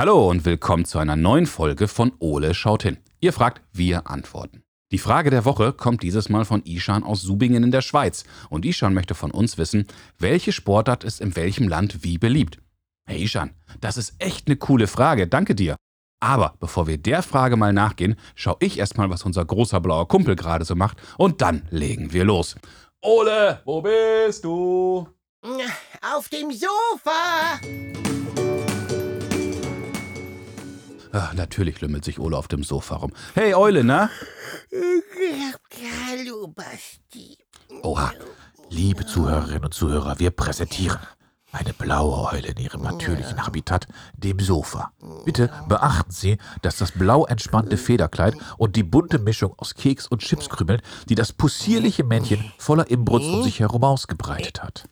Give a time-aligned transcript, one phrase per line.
[0.00, 2.96] Hallo und willkommen zu einer neuen Folge von Ole schaut hin.
[3.20, 4.62] Ihr fragt, wir antworten.
[4.92, 8.24] Die Frage der Woche kommt dieses Mal von Ishan aus Subingen in der Schweiz.
[8.48, 9.86] Und Ishan möchte von uns wissen,
[10.18, 12.62] welche Sportart ist in welchem Land wie beliebt.
[13.06, 13.50] Hey Ishan,
[13.82, 15.76] das ist echt eine coole Frage, danke dir.
[16.18, 20.34] Aber bevor wir der Frage mal nachgehen, schau ich erstmal, was unser großer blauer Kumpel
[20.34, 22.56] gerade so macht und dann legen wir los.
[23.02, 25.06] Ole, wo bist du?
[26.00, 27.60] Auf dem Sofa.
[31.12, 33.12] Ach, natürlich lümmelt sich Ole auf dem Sofa rum.
[33.34, 34.10] Hey Eule, na?
[36.08, 37.38] Hallo, Basti.
[37.82, 38.12] Oha,
[38.68, 40.98] liebe Zuhörerinnen und Zuhörer, wir präsentieren
[41.52, 44.92] eine blaue Eule in ihrem natürlichen Habitat, dem Sofa.
[45.24, 50.22] Bitte beachten Sie, dass das blau entspannte Federkleid und die bunte Mischung aus Keks und
[50.22, 54.88] Chipskrümeln, die das possierliche Männchen voller Imbrunst um sich herum ausgebreitet hat.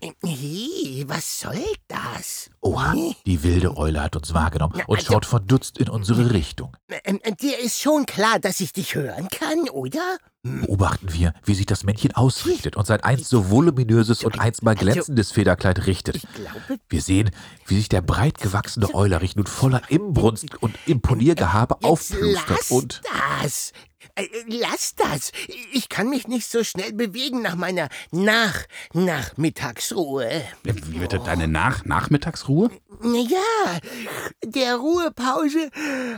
[1.06, 2.50] Was soll das?
[2.60, 2.94] Oha,
[3.26, 6.76] die wilde Eule hat uns wahrgenommen und also- schaut verdutzt in unsere Richtung.
[7.04, 10.18] Ähm, dir ist schon klar, dass ich dich hören kann, oder?
[10.62, 14.74] Beobachten wir, wie sich das Männchen ausrichtet und sein einst so voluminöses und einst mal
[14.74, 16.20] glänzendes Federkleid richtet.
[16.88, 17.30] Wir sehen,
[17.66, 23.02] wie sich der breit gewachsene Eulerich nun voller Imbrunst und Imponiergehabe aufplustert lass und
[23.40, 23.72] das.
[24.14, 25.32] Äh, lass das.
[25.72, 30.42] Ich kann mich nicht so schnell bewegen nach meiner Nach Nachmittagsruhe.
[30.62, 32.70] Wie bitte deine Nach Nachmittagsruhe?
[33.02, 33.78] Ja,
[34.44, 35.70] der Ruhepause,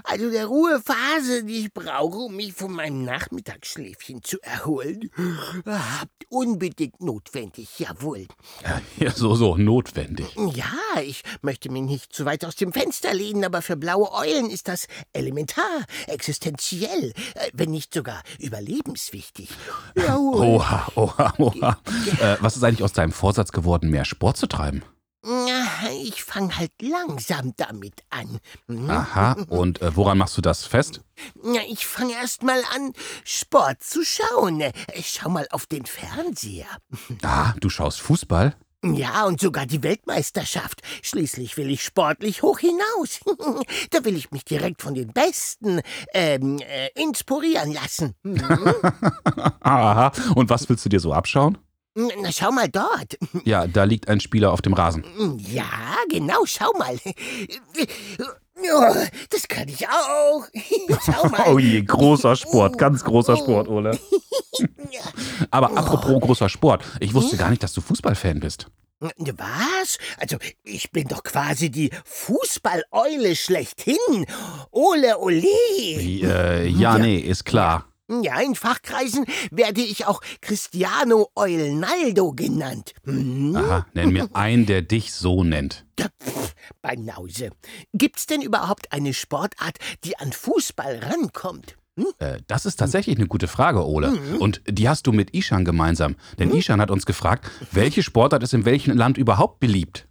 [0.05, 5.11] also der Ruhephase, die ich brauche, um mich von meinem Nachmittagsschläfchen zu erholen.
[5.67, 8.29] Ah, Unbedingt notwendig, jawohl.
[8.99, 10.29] Ja, so, so, notwendig.
[10.55, 14.49] Ja, ich möchte mich nicht zu weit aus dem Fenster lehnen, aber für blaue Eulen
[14.49, 19.49] ist das elementar, existenziell, äh, wenn nicht sogar überlebenswichtig.
[19.97, 20.41] Jawohl.
[20.41, 21.79] Oha, oha, oha.
[22.21, 24.85] Äh, was ist eigentlich aus deinem Vorsatz geworden, mehr Sport zu treiben?
[25.25, 25.60] Ja,
[25.93, 28.39] Ich fange halt langsam damit an.
[28.67, 28.91] Hm?
[28.91, 31.03] Aha, und äh, woran machst du das fest?
[31.43, 32.93] Ja, ich fange erst mal an,
[33.25, 34.63] Sport zu schauen.
[34.95, 36.67] Ich schau mal auf den Fernseher.
[37.23, 38.57] Ah, du schaust Fußball?
[38.83, 40.81] Ja, und sogar die Weltmeisterschaft.
[41.03, 43.21] Schließlich will ich sportlich hoch hinaus.
[43.91, 45.83] da will ich mich direkt von den Besten
[46.15, 48.15] ähm, äh, inspirieren lassen.
[48.25, 48.41] Hm?
[49.61, 51.59] Aha, und was willst du dir so abschauen?
[52.23, 53.19] Na, schau mal dort.
[53.45, 55.05] Ja, da liegt ein Spieler auf dem Rasen.
[55.53, 55.65] Ja,
[56.09, 56.97] genau, schau mal.
[58.63, 58.95] Oh,
[59.31, 60.47] das kann ich auch.
[61.05, 61.49] Schau mal.
[61.49, 63.99] Oh je, großer Sport, ganz großer Sport, Ole.
[65.51, 68.67] Aber apropos großer Sport, ich wusste gar nicht, dass du Fußballfan bist.
[69.01, 69.99] Was?
[70.19, 74.27] Also, ich bin doch quasi die Fußballeule schlechthin.
[74.73, 75.43] Ole Ole.
[75.43, 77.87] Äh, ja, nee, ist klar.
[78.23, 82.93] Ja, in Fachkreisen werde ich auch Cristiano Eulnaldo genannt.
[83.05, 83.55] Hm?
[83.55, 85.87] Aha, nenn mir einen, der dich so nennt.
[86.01, 87.51] Pff, Banause.
[87.93, 91.77] Gibt's denn überhaupt eine Sportart, die an Fußball rankommt?
[92.19, 94.19] Äh, das ist tatsächlich eine gute Frage, Ole.
[94.39, 96.17] Und die hast du mit Ishan gemeinsam.
[96.39, 100.09] Denn Ishan hat uns gefragt, welche Sportart ist in welchem Land überhaupt beliebt?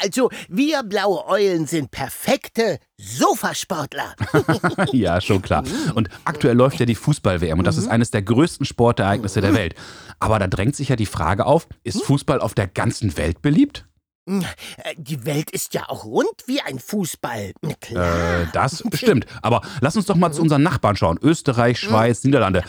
[0.00, 4.14] Also, wir blaue Eulen sind perfekte Sofasportler.
[4.92, 5.64] ja, schon klar.
[5.94, 9.74] Und aktuell läuft ja die Fußball-WM und das ist eines der größten Sportereignisse der Welt.
[10.20, 13.86] Aber da drängt sich ja die Frage auf, ist Fußball auf der ganzen Welt beliebt?
[14.28, 17.52] Äh, Die Welt ist ja auch rund wie ein Fußball.
[17.80, 18.42] Klar.
[18.42, 19.26] Äh, das stimmt.
[19.42, 21.18] Aber lass uns doch mal zu unseren Nachbarn schauen.
[21.22, 22.62] Österreich, Schweiz, Niederlande.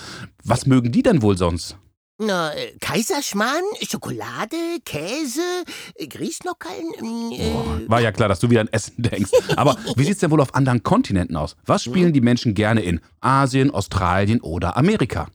[0.43, 1.77] Was mögen die denn wohl sonst?
[2.21, 5.41] Na, äh, Kaiserschmarrn, Schokolade, Käse,
[5.95, 6.91] äh, Grießnockerln.
[6.99, 9.31] ähm, Äh, War ja klar, dass du wieder an Essen denkst.
[9.55, 11.55] Aber wie sieht's denn wohl auf anderen Kontinenten aus?
[11.65, 15.27] Was spielen die Menschen gerne in Asien, Australien oder Amerika?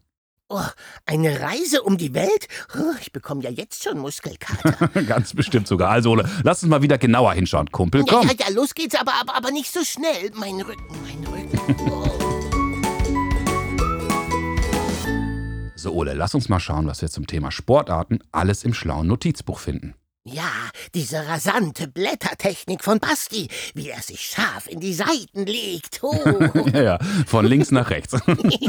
[0.51, 0.61] oh,
[1.07, 2.47] eine Reise um die Welt?
[2.79, 4.89] Oh, ich bekomme ja jetzt schon Muskelkater.
[5.09, 5.91] Ganz bestimmt sogar.
[5.91, 8.03] Also, Ole, lass uns mal wieder genauer hinschauen, Kumpel.
[8.07, 8.29] ja, Komm.
[8.29, 10.31] ja, ja, los geht's, aber, aber, aber nicht so schnell.
[10.35, 11.91] Mein Rücken, mein Rücken.
[11.91, 12.05] Oh.
[15.85, 19.59] So, Ole, lass uns mal schauen, was wir zum Thema Sportarten alles im schlauen Notizbuch
[19.59, 19.93] finden.
[20.25, 20.51] Ja,
[20.95, 26.03] diese rasante Blättertechnik von Basti, wie er sich scharf in die Seiten legt.
[26.03, 26.15] Oh.
[26.73, 28.17] Ja, ja, von links nach rechts.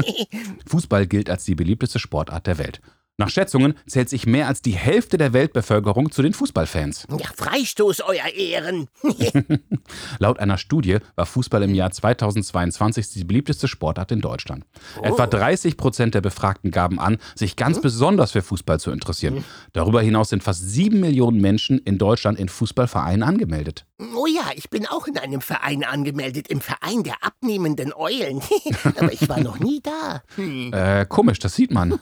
[0.66, 2.82] Fußball gilt als die beliebteste Sportart der Welt.
[3.18, 7.06] Nach Schätzungen zählt sich mehr als die Hälfte der Weltbevölkerung zu den Fußballfans.
[7.08, 8.88] ja, Freistoß, Euer Ehren.
[10.18, 14.66] Laut einer Studie war Fußball im Jahr 2022 die beliebteste Sportart in Deutschland.
[15.00, 19.44] Etwa 30 Prozent der Befragten gaben an, sich ganz besonders für Fußball zu interessieren.
[19.72, 23.86] Darüber hinaus sind fast sieben Millionen Menschen in Deutschland in Fußballvereinen angemeldet.
[24.14, 28.42] Oh ja, ich bin auch in einem Verein angemeldet, im Verein der abnehmenden Eulen.
[28.84, 30.22] Aber ich war noch nie da.
[30.34, 30.70] Hm.
[30.74, 31.98] Äh, komisch, das sieht man.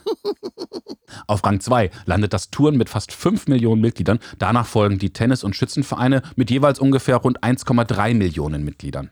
[1.27, 4.19] Auf Rang 2 landet das Touren mit fast 5 Millionen Mitgliedern.
[4.39, 9.11] Danach folgen die Tennis- und Schützenvereine mit jeweils ungefähr rund 1,3 Millionen Mitgliedern.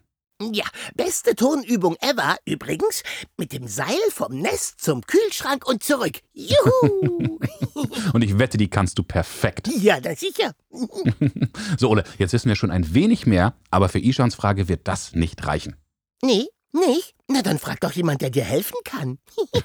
[0.51, 3.03] Ja, beste Turnübung ever übrigens.
[3.37, 6.19] Mit dem Seil vom Nest zum Kühlschrank und zurück.
[6.33, 7.39] Juhu!
[8.13, 9.67] Und ich wette, die kannst du perfekt.
[9.67, 10.53] ja, na sicher.
[11.77, 15.13] So, Ole, jetzt wissen wir schon ein wenig mehr, aber für Ishans Frage wird das
[15.13, 15.75] nicht reichen.
[16.21, 17.15] Nee, nicht?
[17.27, 19.17] Na, dann frag doch jemand, der dir helfen kann.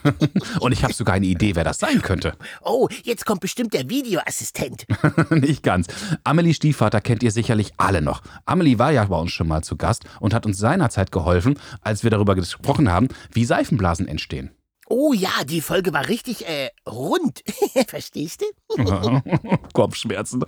[0.60, 2.34] Und ich habe sogar eine Idee, wer das sein könnte.
[2.62, 4.86] Oh, jetzt kommt bestimmt der Videoassistent.
[5.30, 5.88] nicht ganz.
[6.24, 8.22] Amelie Stiefvater kennt ihr sicherlich alle noch.
[8.46, 12.04] Amelie war ja bei uns schon mal zu Gast und hat uns seinerzeit geholfen, als
[12.04, 14.57] wir darüber gesprochen haben, wie Seifenblasen entstehen.
[14.90, 17.42] Oh ja, die Folge war richtig, äh, rund.
[17.88, 18.46] Verstehst du?
[19.74, 20.42] Kopfschmerzen.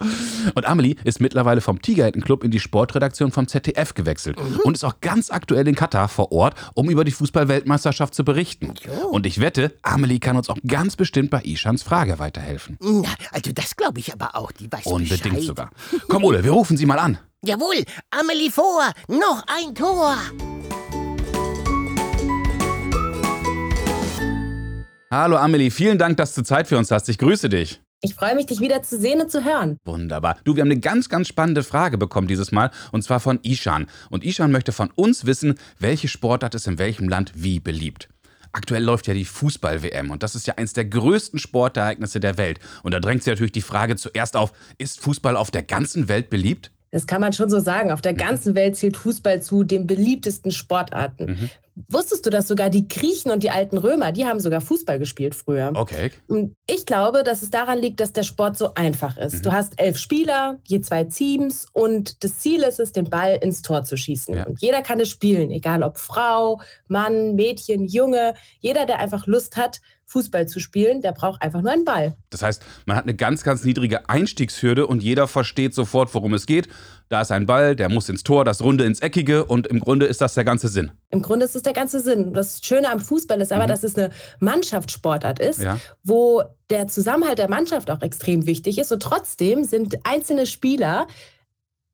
[0.54, 5.00] Und Amelie ist mittlerweile vom Tigerhänden-Club in die Sportredaktion vom ZDF gewechselt und ist auch
[5.00, 8.75] ganz aktuell in Katar vor Ort, um über die Fußball-Weltmeisterschaft zu berichten.
[8.82, 9.08] Jo.
[9.08, 12.78] Und ich wette, Amelie kann uns auch ganz bestimmt bei Ishans Frage weiterhelfen.
[12.81, 14.52] Na, also das glaube ich aber auch.
[14.52, 15.42] Die weiß Unbedingt Bescheid.
[15.42, 15.70] sogar.
[16.08, 17.19] Komm, Ole, wir rufen sie mal an.
[17.42, 20.16] Jawohl, Amelie vor, noch ein Tor.
[25.12, 27.09] Hallo Amelie, vielen Dank, dass du Zeit für uns hast.
[27.09, 27.81] Ich grüße dich.
[28.01, 29.77] Ich freue mich, dich wieder zu sehen und zu hören.
[29.85, 30.37] Wunderbar.
[30.45, 33.89] Du, wir haben eine ganz, ganz spannende Frage bekommen dieses Mal und zwar von Ishan.
[34.11, 38.09] Und Ishan möchte von uns wissen, welche Sportart ist in welchem Land wie beliebt.
[38.53, 42.61] Aktuell läuft ja die Fußball-WM und das ist ja eins der größten Sportereignisse der Welt.
[42.85, 46.31] Und da drängt sich natürlich die Frage zuerst auf, ist Fußball auf der ganzen Welt
[46.31, 46.71] beliebt?
[46.90, 47.92] Das kann man schon so sagen.
[47.92, 51.50] Auf der ganzen Welt zählt Fußball zu den beliebtesten Sportarten.
[51.88, 55.34] Wusstest du, dass sogar die Griechen und die alten Römer, die haben sogar Fußball gespielt
[55.34, 55.72] früher?
[55.75, 56.10] Okay.
[56.26, 59.46] Und ich glaube, dass es daran liegt, dass der Sport so einfach ist.
[59.46, 63.62] Du hast elf Spieler, je zwei Teams und das Ziel ist es, den Ball ins
[63.62, 64.34] Tor zu schießen.
[64.34, 64.46] Ja.
[64.46, 68.34] Und jeder kann es spielen, egal ob Frau, Mann, Mädchen, Junge.
[68.58, 69.81] Jeder, der einfach Lust hat,
[70.11, 72.17] Fußball zu spielen, der braucht einfach nur einen Ball.
[72.31, 76.47] Das heißt, man hat eine ganz, ganz niedrige Einstiegshürde und jeder versteht sofort, worum es
[76.47, 76.69] geht.
[77.09, 80.07] Da ist ein Ball, der muss ins Tor, das Runde ins Eckige und im Grunde
[80.07, 80.91] ist das der ganze Sinn.
[81.11, 82.33] Im Grunde ist es der ganze Sinn.
[82.33, 83.69] Das Schöne am Fußball ist aber, Mhm.
[83.69, 84.11] dass es eine
[84.41, 85.79] Mannschaftssportart ist, Ja.
[86.03, 88.91] wo der Zusammenhalt der Mannschaft auch extrem wichtig ist.
[88.91, 91.07] Und trotzdem sind einzelne Spieler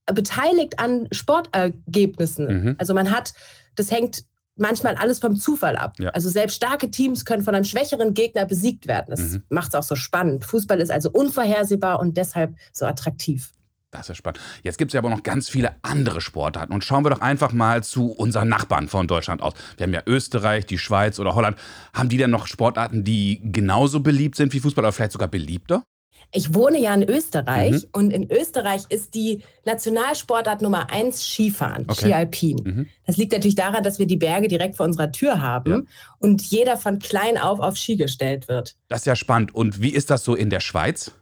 [0.06, 2.46] beteiligt an Sportergebnissen.
[2.64, 2.74] Mhm.
[2.78, 3.32] Also man hat,
[3.74, 4.24] das hängt
[4.56, 5.94] manchmal alles vom Zufall ab.
[5.98, 6.10] Ja.
[6.10, 9.06] Also selbst starke Teams können von einem schwächeren Gegner besiegt werden.
[9.08, 9.42] Das Mhm.
[9.48, 10.44] macht es auch so spannend.
[10.44, 13.50] Fußball ist also unvorhersehbar und deshalb so attraktiv.
[13.92, 14.40] Das ist spannend.
[14.62, 16.72] Jetzt gibt es ja aber noch ganz viele andere Sportarten.
[16.72, 19.54] Und schauen wir doch einfach mal zu unseren Nachbarn von Deutschland aus.
[19.76, 21.56] Wir haben ja Österreich, die Schweiz oder Holland.
[21.94, 25.84] Haben die denn noch Sportarten, die genauso beliebt sind wie Fußball oder vielleicht sogar beliebter?
[26.32, 27.88] Ich wohne ja in Österreich Mhm.
[27.92, 32.06] und in Österreich ist die Nationalsportart Nummer eins Skifahren, Okay.
[32.06, 32.56] Ski Alpin.
[32.64, 32.86] Mhm.
[33.06, 35.80] Das liegt natürlich daran, dass wir die Berge direkt vor unserer Tür haben Ja.
[36.18, 38.74] und jeder von klein auf auf Ski gestellt wird.
[38.88, 39.54] Das ist ja spannend.
[39.54, 41.12] Und wie ist das so in der Schweiz?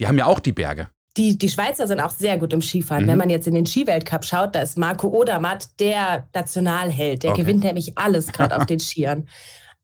[0.00, 0.88] Die haben ja auch die Berge.
[1.16, 3.04] Die, die Schweizer sind auch sehr gut im Skifahren.
[3.04, 3.08] Mhm.
[3.08, 7.24] Wenn man jetzt in den Skiweltcup schaut, da ist Marco Odermatt der Nationalheld.
[7.24, 7.42] Der Okay.
[7.42, 9.26] gewinnt nämlich alles gerade auf den Skiern.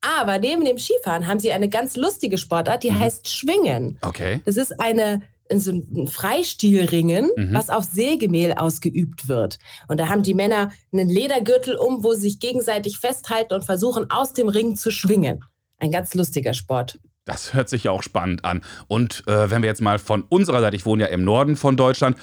[0.01, 2.99] Aber neben dem Skifahren haben sie eine ganz lustige Sportart, die Mhm.
[3.01, 3.99] heißt Schwingen.
[4.03, 4.41] Okay.
[4.45, 5.23] Das ist eine
[5.55, 7.55] so ein Freistilringen, Mhm.
[7.55, 9.59] was auf Sägemehl ausgeübt wird.
[9.87, 14.11] Und da haben die Männer einen Ledergürtel um, wo sie sich gegenseitig festhalten und versuchen,
[14.11, 15.45] aus dem Ring zu schwingen.
[15.79, 16.99] Ein ganz lustiger Sport.
[17.27, 18.63] Das hört sich ja auch spannend an.
[18.89, 21.77] Und äh, wenn wir jetzt mal von unserer Seite, ich wohne ja im Norden von
[21.77, 22.17] Deutschland,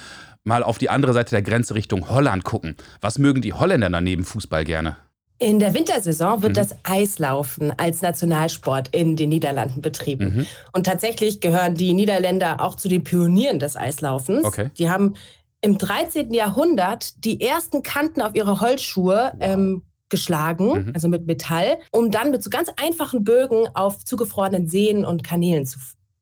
[0.44, 2.76] mal auf die andere Seite der Grenze Richtung Holland gucken.
[3.00, 4.96] Was mögen die Holländer neben Fußball gerne?
[5.38, 6.56] In der Wintersaison wird Mhm.
[6.56, 10.36] das Eislaufen als Nationalsport in den Niederlanden betrieben.
[10.36, 10.46] Mhm.
[10.72, 14.44] Und tatsächlich gehören die Niederländer auch zu den Pionieren des Eislaufens.
[14.44, 14.70] Okay.
[14.78, 15.14] Die haben
[15.60, 16.32] im 13.
[16.32, 20.90] Jahrhundert die ersten Kanten auf ihre Holzschuhe ähm, geschlagen, Mhm.
[20.94, 25.66] also mit Metall, um dann mit so ganz einfachen Bögen auf zugefrorenen Seen und Kanälen
[25.66, 25.78] zu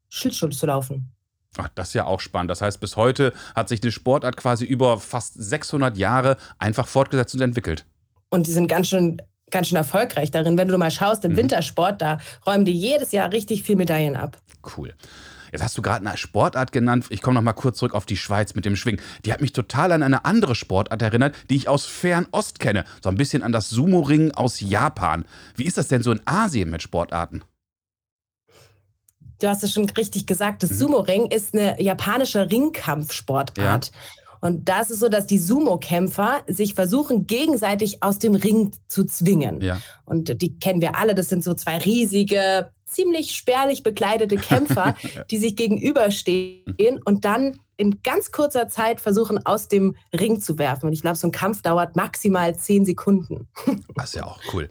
[0.09, 1.11] Schlittschuh zu laufen.
[1.59, 2.51] Ach, das ist ja auch spannend.
[2.51, 7.35] Das heißt, bis heute hat sich eine Sportart quasi über fast 600 Jahre einfach fortgesetzt
[7.35, 7.85] und entwickelt.
[8.33, 9.21] Und die sind ganz schön,
[9.51, 10.57] ganz schön erfolgreich darin.
[10.57, 11.37] Wenn du mal schaust, im Mhm.
[11.37, 14.39] Wintersport, da räumen die jedes Jahr richtig viel Medaillen ab.
[14.77, 14.95] Cool.
[15.53, 17.05] Jetzt hast du gerade eine Sportart genannt.
[17.11, 19.03] Ich komme noch mal kurz zurück auf die Schweiz mit dem Schwingen.
[19.27, 22.85] Die hat mich total an eine andere Sportart erinnert, die ich aus Fernost kenne.
[23.05, 25.27] So ein bisschen an das Sumo-Ring aus Japan.
[25.55, 27.43] Wie ist das denn so in Asien mit Sportarten?
[29.41, 30.77] Du hast es schon richtig gesagt, das Mhm.
[30.77, 33.91] Sumo-Ring ist eine japanische Ringkampfsportart.
[34.43, 39.05] Und da ist es so, dass die Sumo-Kämpfer sich versuchen, gegenseitig aus dem Ring zu
[39.05, 39.61] zwingen.
[39.61, 39.81] Ja.
[40.05, 44.97] Und die kennen wir alle, das sind so zwei riesige, ziemlich spärlich bekleidete Kämpfer,
[45.31, 50.87] die sich gegenüberstehen und dann in ganz kurzer Zeit versuchen, aus dem Ring zu werfen.
[50.87, 53.49] Und ich glaube, so ein Kampf dauert maximal zehn Sekunden.
[53.95, 54.69] Das ist ja auch cool.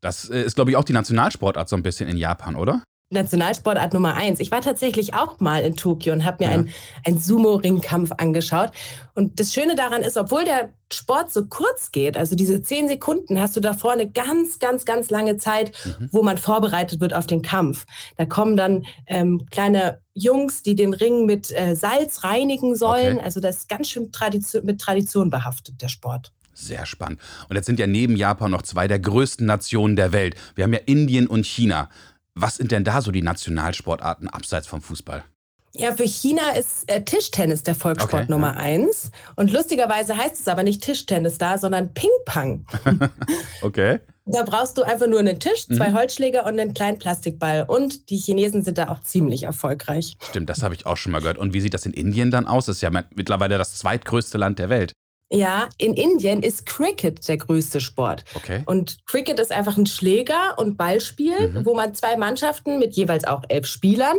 [0.00, 2.84] Das äh, ist, glaube ich, auch die Nationalsportart so ein bisschen in Japan, oder?
[3.10, 4.38] Nationalsportart Nummer eins.
[4.38, 6.54] Ich war tatsächlich auch mal in Tokio und habe mir Ja.
[6.58, 6.70] einen,
[7.04, 8.70] einen Sumo-Ringkampf angeschaut.
[9.14, 13.40] Und das Schöne daran ist, obwohl der Sport so kurz geht, also diese zehn Sekunden,
[13.40, 16.08] hast du davor eine ganz, ganz, ganz lange Zeit, Mhm.
[16.12, 17.84] wo man vorbereitet wird auf den Kampf.
[18.16, 23.16] Da kommen dann ähm, kleine Jungs, die den Ring mit äh, Salz reinigen sollen.
[23.16, 23.24] Okay.
[23.24, 26.32] Also das ist ganz schön Tradition, mit Tradition behaftet, der Sport.
[26.52, 27.20] Sehr spannend.
[27.48, 30.34] Und jetzt sind ja neben Japan noch zwei der größten Nationen der Welt.
[30.54, 31.88] Wir haben ja Indien und China.
[32.34, 35.24] Was sind denn da so die Nationalsportarten abseits vom Fußball?
[35.72, 39.12] Ja, für China ist äh, Tischtennis der Volkssport Okay, Nummer eins.
[39.36, 42.66] Und lustigerweise heißt es aber nicht Tischtennis da, sondern Ping-Pong.
[43.62, 44.00] Okay.
[44.26, 45.94] Da brauchst du einfach nur einen Tisch, zwei Mhm.
[45.94, 47.64] Holzschläger und einen kleinen Plastikball.
[47.66, 50.16] Und die Chinesen sind da auch ziemlich erfolgreich.
[50.28, 51.38] Stimmt, das habe ich auch schon mal gehört.
[51.38, 52.66] Und wie sieht das in Indien dann aus?
[52.66, 54.92] Das ist ja mittlerweile das zweitgrößte Land der Welt.
[55.32, 58.24] Ja, in Indien ist Cricket der größte Sport.
[58.34, 58.62] Okay.
[58.66, 61.64] Und Cricket ist einfach ein Schläger- und Ballspiel, Mhm.
[61.64, 64.16] wo man zwei Mannschaften mit jeweils auch elf Spielern,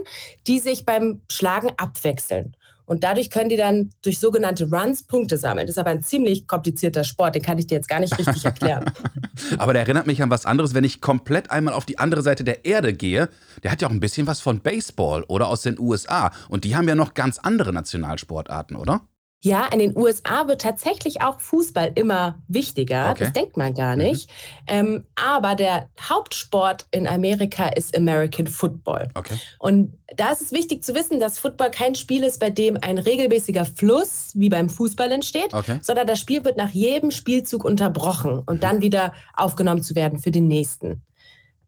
[0.47, 2.55] die sich beim Schlagen abwechseln.
[2.85, 5.65] Und dadurch können die dann durch sogenannte Runs Punkte sammeln.
[5.67, 8.43] Das ist aber ein ziemlich komplizierter Sport, den kann ich dir jetzt gar nicht richtig
[8.43, 8.85] erklären.
[9.59, 12.43] Aber der erinnert mich an was anderes, wenn ich komplett einmal auf die andere Seite
[12.43, 13.29] der Erde gehe.
[13.63, 16.31] Der hat ja auch ein bisschen was von Baseball oder aus den USA.
[16.49, 19.01] Und die haben ja noch ganz andere Nationalsportarten, oder?
[19.43, 23.09] Ja, in den USA wird tatsächlich auch Fußball immer wichtiger.
[23.09, 23.23] Okay.
[23.23, 24.29] Das denkt man gar nicht.
[24.67, 29.09] Ähm, aber der Hauptsport in Amerika ist American Football.
[29.15, 29.33] Okay.
[29.57, 32.99] Und da ist es wichtig zu wissen, dass Football kein Spiel ist, bei dem ein
[32.99, 35.79] regelmäßiger Fluss wie beim Fußball entsteht, Okay.
[35.81, 40.29] sondern das Spiel wird nach jedem Spielzug unterbrochen und dann wieder aufgenommen zu werden für
[40.31, 41.01] den nächsten.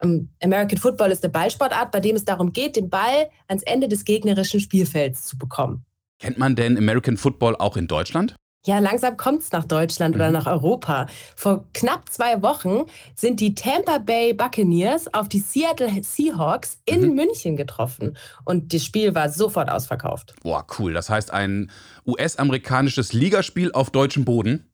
[0.03, 3.87] Ähm, American Football ist eine Ballsportart, bei dem es darum geht, den Ball ans Ende
[3.87, 5.85] des gegnerischen Spielfelds zu bekommen.
[6.23, 8.35] Kennt man denn American Football auch in Deutschland?
[8.65, 10.33] Ja, langsam kommt es nach Deutschland oder Mhm.
[10.35, 11.07] nach Europa.
[11.35, 17.15] Vor knapp zwei Wochen sind die Tampa Bay Buccaneers auf die Seattle Seahawks in Mhm.
[17.15, 18.15] München getroffen.
[18.45, 20.33] Und das Spiel war sofort ausverkauft.
[20.43, 20.93] Boah, cool.
[20.93, 21.69] Das heißt ein
[22.07, 24.69] US-amerikanisches Ligaspiel auf deutschem Boden.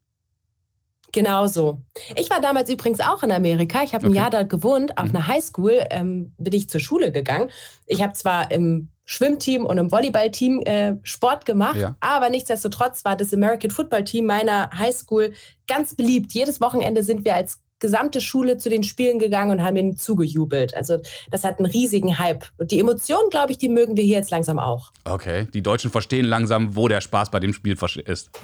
[1.12, 1.82] Genau so.
[2.16, 3.82] Ich war damals übrigens auch in Amerika.
[3.82, 4.18] Ich habe ein Okay.
[4.20, 4.96] Jahr dort gewohnt.
[5.00, 5.16] Auf Mhm.
[5.16, 7.50] einer Highschool ähm, bin ich zur Schule gegangen.
[7.88, 11.96] Ich habe zwar im Schwimmteam und im Volleyballteam äh, Sport gemacht, Ja.
[12.00, 15.34] aber nichtsdestotrotz war das American Football Team meiner Highschool
[15.68, 16.32] ganz beliebt.
[16.34, 20.76] Jedes Wochenende sind wir als gesamte Schule zu den Spielen gegangen und haben ihnen zugejubelt.
[20.76, 20.98] Also
[21.32, 22.46] das hat einen riesigen Hype.
[22.58, 24.92] Und die Emotionen, glaube ich, die mögen wir hier jetzt langsam auch.
[25.06, 25.48] Okay.
[25.54, 28.30] Die Deutschen verstehen langsam, wo der Spaß bei dem Spiel ist.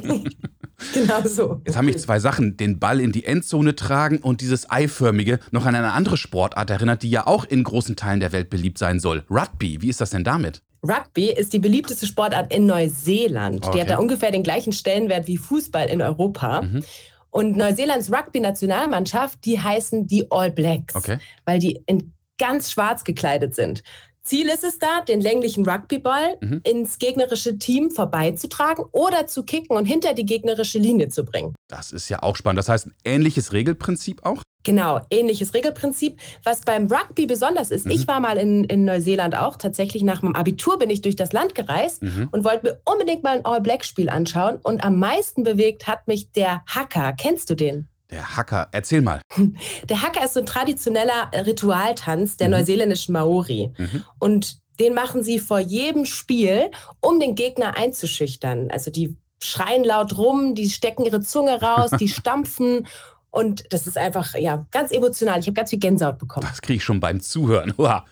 [0.93, 1.61] Genau so.
[1.65, 5.65] Jetzt haben mich zwei Sachen, den Ball in die Endzone tragen und dieses eiförmige, noch
[5.65, 8.99] an eine andere Sportart erinnert, die ja auch in großen Teilen der Welt beliebt sein
[8.99, 9.23] soll.
[9.29, 10.61] Rugby, wie ist das denn damit?
[10.83, 13.63] Rugby ist die beliebteste Sportart in Neuseeland.
[13.63, 13.81] Die Okay.
[13.81, 16.61] hat da ungefähr den gleichen Stellenwert wie Fußball in Europa.
[16.61, 16.83] Mhm.
[17.35, 21.17] Und Neuseelands Rugby-Nationalmannschaft, die heißen die All Blacks, Okay.
[21.43, 23.83] weil die in ganz schwarz gekleidet sind.
[24.23, 26.61] Ziel ist es da, den länglichen Rugbyball Mhm.
[26.63, 31.53] ins gegnerische Team vorbeizutragen oder zu kicken und hinter die gegnerische Linie zu bringen.
[31.67, 32.59] Das ist ja auch spannend.
[32.59, 34.41] Das heißt, ein ähnliches Regelprinzip auch?
[34.65, 36.19] Genau, ähnliches Regelprinzip.
[36.43, 37.91] Was beim Rugby besonders ist, Mhm.
[37.91, 39.55] ich war mal in, in Neuseeland auch.
[39.55, 42.27] Tatsächlich nach meinem Abitur bin ich durch das Land gereist Mhm.
[42.31, 44.57] und wollte mir unbedingt mal ein All-Black-Spiel anschauen.
[44.63, 47.13] Und am meisten bewegt hat mich der Hacker.
[47.13, 47.87] Kennst du den?
[48.11, 49.21] Der Hacker, erzähl mal.
[49.89, 52.53] Der Hacker ist so ein traditioneller Ritualtanz der Mhm.
[52.55, 53.71] neuseeländischen Maori.
[53.77, 54.03] Mhm.
[54.19, 56.69] Und den machen sie vor jedem Spiel,
[57.01, 58.69] um den Gegner einzuschüchtern.
[58.71, 62.87] Also die schreien laut rum, die stecken ihre Zunge raus, die stampfen.
[63.35, 65.39] Und das ist einfach, ja, ganz emotional.
[65.39, 66.47] Ich habe ganz viel Gänsehaut bekommen.
[66.49, 67.73] Das kriege ich schon beim Zuhören.
[67.77, 68.05] Uah.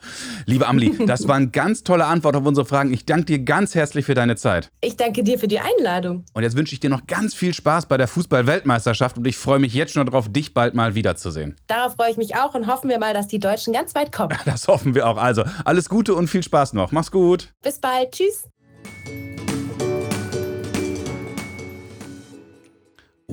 [0.46, 2.92] Liebe Amelie, das war eine ganz tolle Antwort auf unsere Fragen.
[2.92, 4.70] Ich danke dir ganz herzlich für deine Zeit.
[4.82, 6.26] Ich danke dir für die Einladung.
[6.34, 9.60] Und jetzt wünsche ich dir noch ganz viel Spaß bei der Fußball-Weltmeisterschaft und ich freue
[9.60, 11.56] mich jetzt schon darauf, dich bald mal wiederzusehen.
[11.68, 14.38] Darauf freue ich mich auch und hoffen wir mal, dass die Deutschen ganz weit kommen.
[14.46, 15.18] Das hoffen wir auch.
[15.18, 16.92] Also, alles Gute und viel Spaß noch.
[16.92, 17.54] Mach's gut.
[17.64, 18.12] Bis bald.
[18.12, 18.44] Tschüss.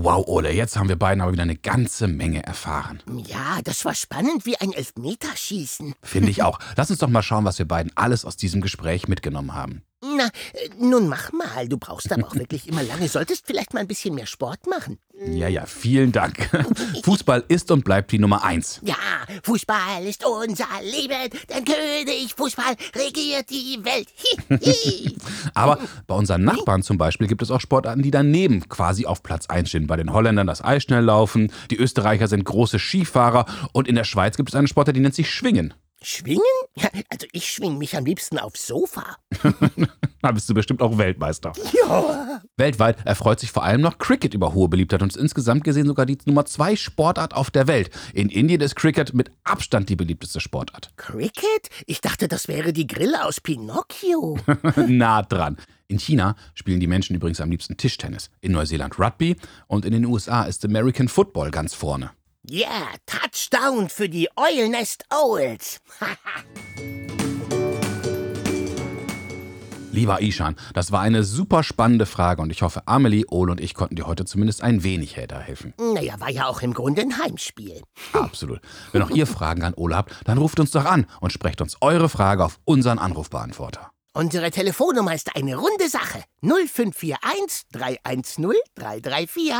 [0.02, 3.02] Wow, Ole, jetzt haben wir beiden aber wieder eine ganze Menge erfahren.
[3.26, 5.94] Ja, das war spannend wie ein Elfmeterschießen.
[6.02, 6.58] Finde ich auch.
[6.74, 9.82] Lass uns doch mal schauen, was wir beiden alles aus diesem Gespräch mitgenommen haben.
[10.02, 11.68] Na, äh, nun mach mal.
[11.68, 13.08] Du brauchst aber auch wirklich immer lange.
[13.08, 14.98] Solltest vielleicht mal ein bisschen mehr Sport machen.
[15.26, 16.48] Ja, ja, vielen Dank.
[17.04, 18.80] Fußball ist und bleibt die Nummer eins.
[18.82, 18.96] Ja,
[19.42, 21.38] Fußball ist unser Leben.
[21.50, 24.08] Denn König Fußball regiert die Welt.
[25.54, 29.46] Aber bei unseren Nachbarn zum Beispiel gibt es auch Sportarten, die daneben quasi auf Platz
[29.46, 29.86] 1 stehen.
[29.86, 34.48] Bei den Holländern das Eisschnelllaufen, die Österreicher sind große Skifahrer und in der Schweiz gibt
[34.48, 35.74] es eine Sportart, die nennt sich Schwingen.
[36.02, 36.42] Schwingen?
[36.76, 39.16] Ja, also ich schwing mich am liebsten aufs Sofa.
[40.22, 41.52] Da bist du bestimmt auch Weltmeister.
[41.72, 42.42] Ja.
[42.58, 46.04] Weltweit erfreut sich vor allem noch Cricket über hohe Beliebtheit und ist insgesamt gesehen sogar
[46.04, 47.88] die Nummer zwei Sportart auf der Welt.
[48.12, 50.90] In Indien ist Cricket mit Abstand die beliebteste Sportart.
[50.96, 51.70] Cricket?
[51.86, 54.38] Ich dachte, das wäre die Grille aus Pinocchio.
[54.88, 55.56] nah dran.
[55.88, 59.36] In China spielen die Menschen übrigens am liebsten Tischtennis, in Neuseeland Rugby
[59.68, 62.10] und in den USA ist American Football ganz vorne.
[62.48, 65.78] Ja, yeah, Touchdown für die Eulnest Owls.
[69.92, 73.74] Lieber Ishan, das war eine super spannende Frage und ich hoffe, Amelie, Ole und ich
[73.74, 75.74] konnten dir heute zumindest ein wenig helfen.
[75.78, 77.82] Naja, war ja auch im Grunde ein Heimspiel.
[78.14, 78.60] Absolut.
[78.92, 81.76] Wenn auch ihr Fragen an Ole habt, dann ruft uns doch an und sprecht uns
[81.82, 83.90] eure Frage auf unseren Anrufbeantworter.
[84.12, 86.24] Unsere Telefonnummer ist eine runde Sache.
[86.42, 89.52] 0541 310 334.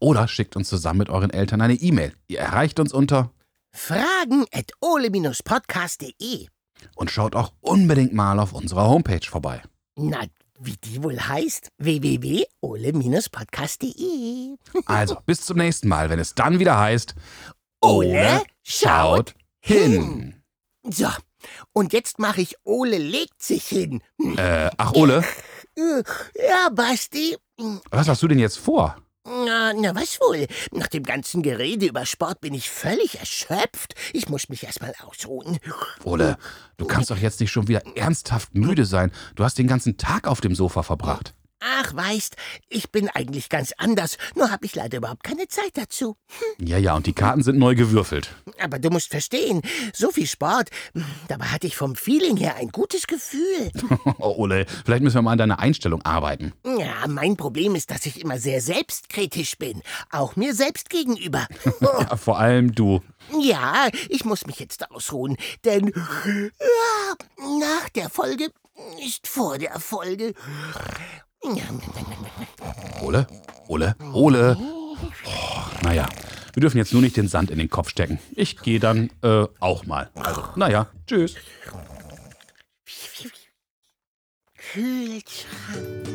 [0.00, 2.12] Oder schickt uns zusammen mit euren Eltern eine E-Mail.
[2.26, 3.32] Ihr erreicht uns unter
[3.72, 6.46] Fragen at ole-podcast.de.
[6.94, 9.62] Und schaut auch unbedingt mal auf unserer Homepage vorbei.
[9.96, 10.20] Na,
[10.60, 11.70] wie die wohl heißt?
[11.78, 14.56] www.ole-podcast.de.
[14.86, 17.14] Also, bis zum nächsten Mal, wenn es dann wieder heißt
[17.80, 19.92] Ole schaut hin.
[19.92, 20.34] hin.
[20.92, 21.08] So,
[21.72, 24.02] und jetzt mache ich Ole legt sich hin.
[24.36, 25.24] Äh, ach Ole,
[25.76, 26.02] Äh,
[26.48, 27.36] Ja, Basti.
[27.90, 28.96] was hast du denn jetzt vor?
[29.24, 30.46] Na, na, was wohl?
[30.72, 33.94] Nach dem ganzen Gerede über Sport bin ich völlig erschöpft.
[34.14, 35.58] Ich muss mich erstmal ausruhen.
[36.02, 36.38] Ole,
[36.78, 39.12] du kannst doch jetzt nicht schon wieder ernsthaft müde sein.
[39.34, 41.34] Du hast den ganzen Tag auf dem Sofa verbracht.
[41.60, 42.36] Ach, weißt,
[42.68, 46.16] ich bin eigentlich ganz anders, nur habe ich leider überhaupt keine Zeit dazu.
[46.60, 48.34] Ja, ja, und die Karten sind neu gewürfelt.
[48.60, 49.62] Aber du musst verstehen,
[49.92, 50.70] so viel Sport,
[51.26, 53.70] dabei hatte ich vom Feeling her ein gutes Gefühl.
[54.20, 56.52] Oh, Ole, vielleicht müssen wir mal an deiner Einstellung arbeiten.
[56.64, 61.46] Ja, mein Problem ist, dass ich immer sehr selbstkritisch bin, auch mir selbst gegenüber.
[61.80, 63.00] Ja, vor allem du.
[63.40, 67.14] Ja, ich muss mich jetzt ausruhen, denn ja,
[67.60, 68.48] nach der Folge
[69.04, 70.34] ist vor der Folge.
[73.00, 73.26] Ole?
[73.68, 73.94] Ole?
[74.12, 74.56] Ole?
[74.58, 74.96] Oh,
[75.82, 76.08] naja,
[76.52, 78.18] wir dürfen jetzt nur nicht den Sand in den Kopf stecken.
[78.34, 80.10] Ich gehe dann äh, auch mal.
[80.14, 81.36] Also, naja, tschüss.
[84.72, 86.07] Kühlschrank.